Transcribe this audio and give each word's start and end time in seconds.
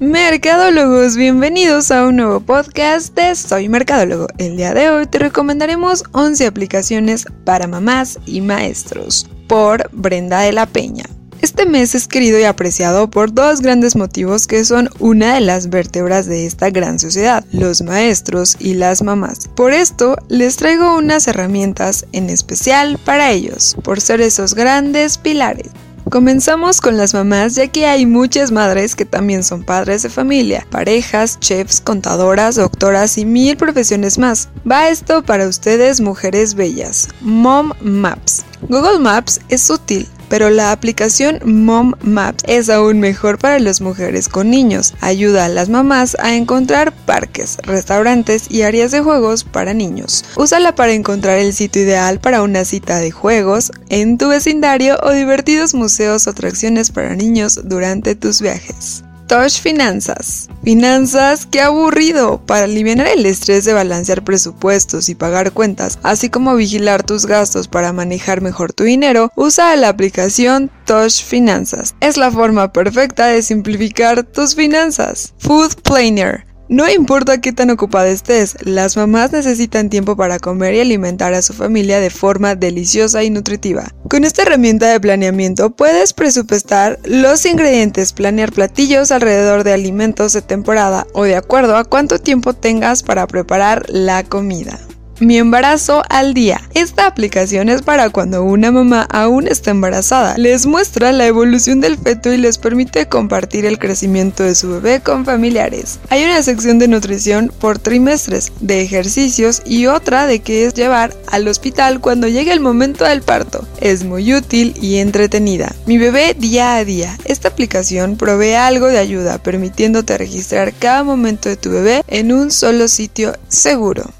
Mercadólogos, 0.00 1.18
bienvenidos 1.18 1.90
a 1.90 2.06
un 2.06 2.16
nuevo 2.16 2.40
podcast 2.40 3.14
de 3.14 3.34
Soy 3.34 3.68
Mercadólogo. 3.68 4.28
El 4.38 4.56
día 4.56 4.72
de 4.72 4.88
hoy 4.88 5.06
te 5.06 5.18
recomendaremos 5.18 6.04
11 6.12 6.46
aplicaciones 6.46 7.26
para 7.44 7.66
mamás 7.66 8.18
y 8.24 8.40
maestros 8.40 9.28
por 9.46 9.90
Brenda 9.92 10.40
de 10.40 10.52
la 10.52 10.64
Peña. 10.64 11.04
Este 11.42 11.66
mes 11.66 11.94
es 11.94 12.08
querido 12.08 12.40
y 12.40 12.44
apreciado 12.44 13.10
por 13.10 13.34
dos 13.34 13.60
grandes 13.60 13.94
motivos 13.94 14.46
que 14.46 14.64
son 14.64 14.88
una 15.00 15.34
de 15.34 15.42
las 15.42 15.68
vértebras 15.68 16.24
de 16.24 16.46
esta 16.46 16.70
gran 16.70 16.98
sociedad, 16.98 17.44
los 17.52 17.82
maestros 17.82 18.56
y 18.58 18.74
las 18.74 19.02
mamás. 19.02 19.48
Por 19.54 19.74
esto 19.74 20.16
les 20.28 20.56
traigo 20.56 20.96
unas 20.96 21.28
herramientas 21.28 22.06
en 22.12 22.30
especial 22.30 22.98
para 23.04 23.32
ellos, 23.32 23.76
por 23.84 24.00
ser 24.00 24.22
esos 24.22 24.54
grandes 24.54 25.18
pilares. 25.18 25.68
Comenzamos 26.10 26.80
con 26.80 26.96
las 26.96 27.14
mamás 27.14 27.54
ya 27.54 27.68
que 27.68 27.86
hay 27.86 28.04
muchas 28.04 28.50
madres 28.50 28.96
que 28.96 29.04
también 29.04 29.44
son 29.44 29.62
padres 29.62 30.02
de 30.02 30.10
familia, 30.10 30.66
parejas, 30.68 31.38
chefs, 31.38 31.80
contadoras, 31.80 32.56
doctoras 32.56 33.16
y 33.16 33.24
mil 33.24 33.56
profesiones 33.56 34.18
más. 34.18 34.48
Va 34.68 34.88
esto 34.88 35.22
para 35.22 35.46
ustedes 35.46 36.00
mujeres 36.00 36.54
bellas. 36.54 37.06
Mom 37.20 37.70
Maps. 37.80 38.44
Google 38.62 38.98
Maps 38.98 39.40
es 39.50 39.70
útil, 39.70 40.08
pero 40.30 40.48
la 40.48 40.72
aplicación 40.72 41.40
Mom 41.44 41.92
Maps 42.00 42.44
es 42.46 42.70
aún 42.70 43.00
mejor 43.00 43.36
para 43.38 43.58
las 43.58 43.82
mujeres 43.82 44.30
con 44.30 44.48
niños. 44.48 44.94
Ayuda 45.02 45.44
a 45.44 45.48
las 45.50 45.68
mamás 45.68 46.16
a 46.20 46.34
encontrar 46.34 46.92
parques, 47.04 47.58
restaurantes 47.64 48.50
y 48.50 48.62
áreas 48.62 48.92
de 48.92 49.00
juegos 49.00 49.44
para 49.44 49.74
niños. 49.74 50.24
Úsala 50.36 50.74
para 50.74 50.92
encontrar 50.92 51.38
el 51.38 51.52
sitio 51.52 51.82
ideal 51.82 52.20
para 52.20 52.42
una 52.42 52.64
cita 52.64 52.98
de 52.98 53.10
juegos 53.10 53.72
en 53.90 54.16
tu 54.16 54.28
vecindario 54.28 54.98
o 55.02 55.10
divertidos 55.10 55.74
museos 55.74 56.26
o 56.26 56.30
atracciones 56.30 56.92
para 56.92 57.14
niños 57.14 57.60
durante 57.64 58.14
tus 58.14 58.40
viajes. 58.40 59.02
Touch 59.30 59.60
Finanzas. 59.60 60.48
Finanzas, 60.64 61.46
qué 61.46 61.60
aburrido. 61.60 62.44
Para 62.46 62.64
aliviar 62.64 63.06
el 63.06 63.24
estrés 63.26 63.64
de 63.64 63.72
balancear 63.72 64.24
presupuestos 64.24 65.08
y 65.08 65.14
pagar 65.14 65.52
cuentas, 65.52 66.00
así 66.02 66.30
como 66.30 66.56
vigilar 66.56 67.04
tus 67.04 67.26
gastos 67.26 67.68
para 67.68 67.92
manejar 67.92 68.40
mejor 68.40 68.72
tu 68.72 68.82
dinero, 68.82 69.30
usa 69.36 69.76
la 69.76 69.88
aplicación 69.88 70.68
Touch 70.84 71.22
Finanzas. 71.22 71.94
Es 72.00 72.16
la 72.16 72.32
forma 72.32 72.72
perfecta 72.72 73.28
de 73.28 73.42
simplificar 73.42 74.24
tus 74.24 74.56
finanzas. 74.56 75.32
Food 75.38 75.76
Planner. 75.84 76.49
No 76.70 76.88
importa 76.88 77.40
qué 77.40 77.52
tan 77.52 77.68
ocupada 77.70 78.06
estés, 78.06 78.56
las 78.60 78.96
mamás 78.96 79.32
necesitan 79.32 79.90
tiempo 79.90 80.16
para 80.16 80.38
comer 80.38 80.74
y 80.74 80.80
alimentar 80.80 81.34
a 81.34 81.42
su 81.42 81.52
familia 81.52 81.98
de 81.98 82.10
forma 82.10 82.54
deliciosa 82.54 83.24
y 83.24 83.30
nutritiva. 83.30 83.92
Con 84.08 84.22
esta 84.22 84.42
herramienta 84.42 84.88
de 84.88 85.00
planeamiento 85.00 85.70
puedes 85.70 86.12
presupuestar 86.12 87.00
los 87.02 87.44
ingredientes, 87.44 88.12
planear 88.12 88.52
platillos 88.52 89.10
alrededor 89.10 89.64
de 89.64 89.72
alimentos 89.72 90.32
de 90.32 90.42
temporada 90.42 91.08
o 91.12 91.24
de 91.24 91.34
acuerdo 91.34 91.76
a 91.76 91.82
cuánto 91.82 92.20
tiempo 92.20 92.52
tengas 92.52 93.02
para 93.02 93.26
preparar 93.26 93.86
la 93.88 94.22
comida. 94.22 94.78
Mi 95.20 95.36
embarazo 95.36 96.02
al 96.08 96.32
día. 96.32 96.62
Esta 96.72 97.06
aplicación 97.06 97.68
es 97.68 97.82
para 97.82 98.08
cuando 98.08 98.42
una 98.42 98.72
mamá 98.72 99.02
aún 99.02 99.46
está 99.46 99.70
embarazada. 99.70 100.38
Les 100.38 100.64
muestra 100.64 101.12
la 101.12 101.26
evolución 101.26 101.82
del 101.82 101.98
feto 101.98 102.32
y 102.32 102.38
les 102.38 102.56
permite 102.56 103.06
compartir 103.06 103.66
el 103.66 103.78
crecimiento 103.78 104.44
de 104.44 104.54
su 104.54 104.70
bebé 104.70 105.00
con 105.00 105.26
familiares. 105.26 106.00
Hay 106.08 106.24
una 106.24 106.42
sección 106.42 106.78
de 106.78 106.88
nutrición 106.88 107.52
por 107.60 107.78
trimestres, 107.78 108.50
de 108.60 108.80
ejercicios 108.80 109.60
y 109.66 109.88
otra 109.88 110.26
de 110.26 110.38
qué 110.38 110.64
es 110.64 110.72
llevar 110.72 111.14
al 111.26 111.48
hospital 111.48 112.00
cuando 112.00 112.26
llegue 112.26 112.52
el 112.52 112.60
momento 112.60 113.04
del 113.04 113.20
parto. 113.20 113.68
Es 113.78 114.04
muy 114.04 114.32
útil 114.32 114.74
y 114.80 114.96
entretenida. 114.96 115.74
Mi 115.84 115.98
bebé 115.98 116.34
día 116.38 116.76
a 116.76 116.84
día. 116.86 117.18
Esta 117.26 117.48
aplicación 117.48 118.16
provee 118.16 118.54
algo 118.54 118.86
de 118.86 118.96
ayuda 118.96 119.36
permitiéndote 119.36 120.16
registrar 120.16 120.72
cada 120.72 121.04
momento 121.04 121.50
de 121.50 121.56
tu 121.56 121.68
bebé 121.68 122.02
en 122.08 122.32
un 122.32 122.50
solo 122.50 122.88
sitio 122.88 123.34
seguro. 123.48 124.10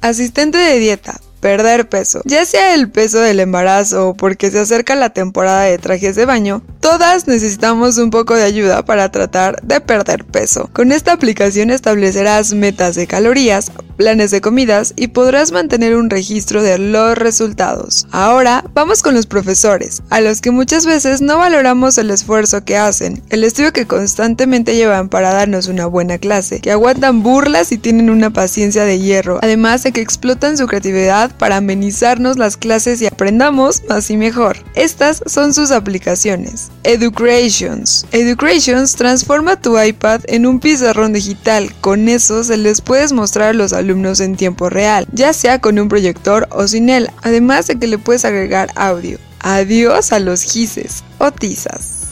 Asistente 0.00 0.58
de 0.58 0.78
dieta 0.78 1.20
perder 1.40 1.88
peso. 1.88 2.22
Ya 2.24 2.44
sea 2.44 2.74
el 2.74 2.90
peso 2.90 3.20
del 3.20 3.38
embarazo 3.38 4.08
o 4.08 4.14
porque 4.14 4.50
se 4.50 4.58
acerca 4.58 4.96
la 4.96 5.10
temporada 5.10 5.62
de 5.62 5.78
trajes 5.78 6.16
de 6.16 6.24
baño, 6.24 6.62
todas 6.86 7.26
necesitamos 7.26 7.98
un 7.98 8.10
poco 8.10 8.36
de 8.36 8.44
ayuda 8.44 8.84
para 8.84 9.10
tratar 9.10 9.60
de 9.60 9.80
perder 9.80 10.24
peso. 10.24 10.70
Con 10.72 10.92
esta 10.92 11.10
aplicación 11.10 11.70
establecerás 11.70 12.54
metas 12.54 12.94
de 12.94 13.08
calorías, 13.08 13.72
planes 13.96 14.30
de 14.30 14.40
comidas 14.40 14.92
y 14.94 15.08
podrás 15.08 15.50
mantener 15.50 15.96
un 15.96 16.10
registro 16.10 16.62
de 16.62 16.78
los 16.78 17.18
resultados. 17.18 18.06
Ahora 18.12 18.64
vamos 18.72 19.02
con 19.02 19.14
los 19.14 19.26
profesores, 19.26 20.00
a 20.10 20.20
los 20.20 20.40
que 20.40 20.52
muchas 20.52 20.86
veces 20.86 21.20
no 21.22 21.38
valoramos 21.38 21.98
el 21.98 22.10
esfuerzo 22.12 22.64
que 22.64 22.76
hacen, 22.76 23.20
el 23.30 23.42
estudio 23.42 23.72
que 23.72 23.88
constantemente 23.88 24.76
llevan 24.76 25.08
para 25.08 25.32
darnos 25.32 25.66
una 25.66 25.86
buena 25.86 26.18
clase, 26.18 26.60
que 26.60 26.70
aguantan 26.70 27.24
burlas 27.24 27.72
y 27.72 27.78
tienen 27.78 28.10
una 28.10 28.30
paciencia 28.30 28.84
de 28.84 29.00
hierro, 29.00 29.40
además 29.42 29.82
de 29.82 29.90
que 29.90 30.02
explotan 30.02 30.56
su 30.56 30.68
creatividad 30.68 31.32
para 31.36 31.56
amenizarnos 31.56 32.38
las 32.38 32.56
clases 32.56 33.02
y 33.02 33.06
aprendamos 33.06 33.82
más 33.88 34.08
y 34.08 34.16
mejor. 34.16 34.58
Estas 34.76 35.24
son 35.26 35.52
sus 35.52 35.72
aplicaciones. 35.72 36.70
Educations. 36.84 38.06
Educations 38.12 38.94
transforma 38.94 39.60
tu 39.60 39.80
iPad 39.80 40.20
en 40.26 40.46
un 40.46 40.60
pizarrón 40.60 41.12
digital. 41.12 41.72
Con 41.80 42.08
eso 42.08 42.44
se 42.44 42.56
les 42.56 42.80
puedes 42.80 43.12
mostrar 43.12 43.50
a 43.50 43.52
los 43.52 43.72
alumnos 43.72 44.20
en 44.20 44.36
tiempo 44.36 44.70
real, 44.70 45.06
ya 45.12 45.32
sea 45.32 45.60
con 45.60 45.78
un 45.78 45.88
proyector 45.88 46.48
o 46.50 46.68
sin 46.68 46.88
él, 46.88 47.10
además 47.22 47.66
de 47.66 47.78
que 47.78 47.86
le 47.86 47.98
puedes 47.98 48.24
agregar 48.24 48.70
audio. 48.76 49.18
Adiós 49.40 50.12
a 50.12 50.18
los 50.18 50.42
gises 50.42 51.02
o 51.18 51.30
tizas. 51.30 52.05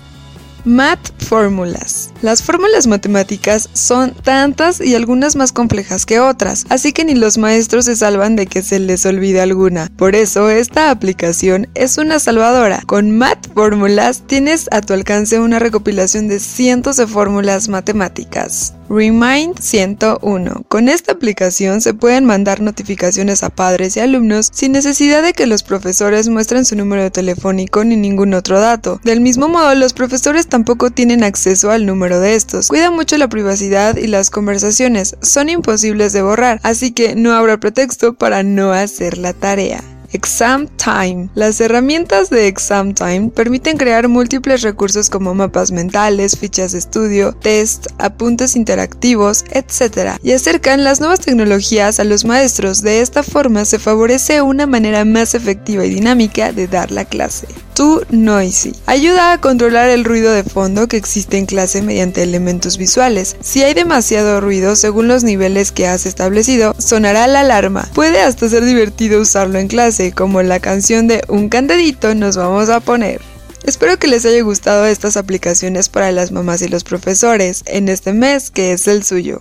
Math 0.65 1.13
Fórmulas. 1.19 2.11
Las 2.23 2.43
fórmulas 2.43 2.87
matemáticas 2.87 3.69
son 3.73 4.13
tantas 4.13 4.81
y 4.81 4.95
algunas 4.95 5.37
más 5.37 5.53
complejas 5.53 6.07
que 6.07 6.21
otras, 6.21 6.65
así 6.69 6.93
que 6.93 7.05
ni 7.05 7.15
los 7.15 7.39
maestros 7.39 7.85
se 7.85 7.97
salvan 7.97 8.37
de 8.37 8.47
que 8.47 8.63
se 8.63 8.79
les 8.79 9.05
olvide 9.05 9.41
alguna. 9.41 9.91
Por 9.97 10.15
eso 10.15 10.49
esta 10.49 10.91
aplicación 10.91 11.69
es 11.75 11.99
una 11.99 12.19
salvadora. 12.19 12.83
Con 12.87 13.17
Math 13.17 13.53
Fórmulas 13.55 14.23
tienes 14.27 14.69
a 14.71 14.81
tu 14.81 14.95
alcance 14.95 15.39
una 15.39 15.59
recopilación 15.59 16.29
de 16.29 16.41
cientos 16.41 16.97
de 16.97 17.07
fórmulas 17.07 17.69
matemáticas. 17.69 18.75
Remind 18.89 19.59
101. 19.59 20.65
Con 20.69 20.89
esta 20.89 21.13
aplicación 21.13 21.81
se 21.81 21.95
pueden 21.95 22.25
mandar 22.25 22.61
notificaciones 22.61 23.43
a 23.43 23.51
padres 23.51 23.97
y 23.97 24.01
alumnos 24.01 24.51
sin 24.53 24.73
necesidad 24.73 25.23
de 25.23 25.33
que 25.33 25.47
los 25.47 25.63
profesores 25.63 26.29
muestren 26.29 26.65
su 26.65 26.77
número 26.77 27.11
telefónico 27.11 27.85
ni 27.85 27.97
ningún 27.97 28.35
otro 28.35 28.61
dato. 28.61 29.01
Del 29.05 29.21
mismo 29.21 29.49
modo, 29.49 29.75
los 29.75 29.93
profesores 29.93 30.49
tampoco 30.49 30.91
tienen 30.91 31.25
acceso 31.25 31.71
al 31.71 31.87
número 31.87 32.21
de 32.21 32.35
estos. 32.35 32.69
Cuida 32.69 32.91
mucho 32.91 33.17
la 33.17 33.29
privacidad 33.29 33.97
y 33.97 34.07
las 34.07 34.31
conversaciones, 34.31 35.17
son 35.23 35.49
imposibles 35.49 36.13
de 36.13 36.23
borrar, 36.23 36.61
así 36.63 36.93
que 36.93 37.15
no 37.15 37.33
habrá 37.33 37.59
pretexto 37.59 38.15
para 38.15 38.43
no 38.43 38.73
hacer 38.73 39.19
la 39.19 39.33
tarea. 39.33 39.94
Exam 40.15 40.69
Time. 40.77 41.29
Las 41.35 41.61
herramientas 41.61 42.31
de 42.31 42.47
Exam 42.47 42.95
Time 42.95 43.31
permiten 43.35 43.77
crear 43.77 44.07
múltiples 44.07 44.63
recursos 44.63 45.11
como 45.11 45.35
mapas 45.35 45.73
mentales, 45.73 46.39
fichas 46.39 46.73
de 46.73 46.79
estudio, 46.79 47.33
test, 47.33 47.89
apuntes 47.99 48.55
interactivos, 48.55 49.45
etc. 49.51 50.17
y 50.23 50.33
acercan 50.33 50.85
las 50.85 51.01
nuevas 51.01 51.21
tecnologías 51.21 51.99
a 51.99 52.05
los 52.05 52.25
maestros. 52.25 52.81
De 52.81 53.01
esta 53.01 53.25
forma 53.25 53.65
se 53.65 53.81
favorece 53.81 54.41
una 54.41 54.67
manera 54.67 55.05
más 55.05 55.35
efectiva 55.35 55.85
y 55.85 55.91
dinámica 55.91 56.53
de 56.53 56.69
dar 56.69 56.93
la 56.93 57.05
clase. 57.05 57.49
Too 57.75 58.03
Noisy. 58.11 58.73
Ayuda 58.87 59.33
a 59.33 59.41
controlar 59.41 59.91
el 59.91 60.05
ruido 60.05 60.33
de 60.33 60.45
fondo 60.45 60.87
que 60.87 60.97
existe 60.97 61.39
en 61.39 61.47
clase 61.47 61.83
mediante 61.83 62.23
elementos 62.23 62.79
visuales. 62.79 63.37
Si 63.41 63.65
hay 63.65 63.75
demasiado 63.75 64.41
ruido 64.41 64.77
según 64.77 65.09
los 65.09 65.25
niveles 65.25 65.73
que 65.73 65.89
has 65.89 66.07
establecido, 66.07 66.77
sonará 66.79 67.27
la 67.27 67.41
alarma. 67.41 67.89
Puede 67.93 68.21
hasta 68.21 68.49
ser 68.49 68.65
divertido 68.65 69.21
usarlo 69.21 69.59
en 69.59 69.67
clase, 69.67 70.13
como 70.13 70.41
la 70.43 70.61
canción 70.61 71.09
de 71.09 71.25
Un 71.27 71.49
candadito 71.49 72.15
nos 72.15 72.37
vamos 72.37 72.69
a 72.69 72.79
poner. 72.79 73.21
Espero 73.65 73.99
que 73.99 74.07
les 74.07 74.25
haya 74.25 74.43
gustado 74.43 74.87
estas 74.87 75.17
aplicaciones 75.17 75.89
para 75.89 76.13
las 76.13 76.31
mamás 76.31 76.63
y 76.63 76.69
los 76.69 76.85
profesores 76.85 77.63
en 77.67 77.89
este 77.89 78.13
mes 78.13 78.53
que 78.53 78.73
es 78.73 78.87
el 78.87 79.03
suyo. 79.03 79.41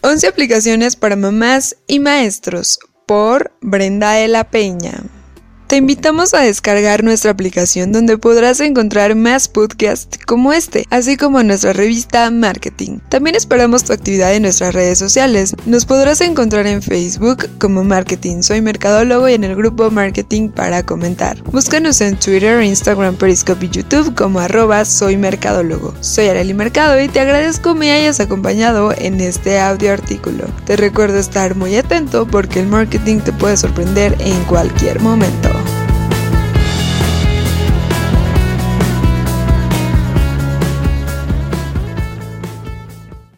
11 0.00 0.26
aplicaciones 0.26 0.96
para 0.96 1.16
mamás 1.16 1.76
y 1.86 1.98
maestros 1.98 2.78
por 3.06 3.52
Brenda 3.60 4.12
de 4.12 4.28
la 4.28 4.44
Peña. 4.44 5.02
Te 5.74 5.78
invitamos 5.78 6.34
a 6.34 6.40
descargar 6.42 7.02
nuestra 7.02 7.32
aplicación 7.32 7.90
donde 7.90 8.16
podrás 8.16 8.60
encontrar 8.60 9.16
más 9.16 9.48
podcasts 9.48 10.20
como 10.24 10.52
este, 10.52 10.86
así 10.88 11.16
como 11.16 11.42
nuestra 11.42 11.72
revista 11.72 12.30
Marketing. 12.30 13.00
También 13.08 13.34
esperamos 13.34 13.82
tu 13.82 13.92
actividad 13.92 14.32
en 14.36 14.42
nuestras 14.42 14.72
redes 14.72 15.00
sociales. 15.00 15.56
Nos 15.66 15.84
podrás 15.84 16.20
encontrar 16.20 16.68
en 16.68 16.80
Facebook 16.80 17.48
como 17.58 17.82
Marketing 17.82 18.42
Soy 18.42 18.60
Mercadólogo 18.60 19.28
y 19.28 19.32
en 19.32 19.42
el 19.42 19.56
grupo 19.56 19.90
Marketing 19.90 20.48
para 20.48 20.86
comentar. 20.86 21.42
Búscanos 21.42 22.00
en 22.00 22.20
Twitter, 22.20 22.62
Instagram, 22.62 23.16
Periscope 23.16 23.66
y 23.66 23.70
YouTube 23.70 24.14
como 24.14 24.38
arroba 24.38 24.84
Soy 24.84 25.16
Mercadólogo. 25.16 25.92
Soy 25.98 26.28
Arely 26.28 26.54
Mercado 26.54 27.00
y 27.00 27.08
te 27.08 27.18
agradezco 27.18 27.74
me 27.74 27.90
hayas 27.90 28.20
acompañado 28.20 28.94
en 28.96 29.20
este 29.20 29.58
audio 29.58 29.92
artículo. 29.92 30.44
Te 30.66 30.76
recuerdo 30.76 31.18
estar 31.18 31.56
muy 31.56 31.74
atento 31.74 32.28
porque 32.28 32.60
el 32.60 32.68
marketing 32.68 33.18
te 33.18 33.32
puede 33.32 33.56
sorprender 33.56 34.14
en 34.20 34.40
cualquier 34.44 35.00
momento. 35.00 35.63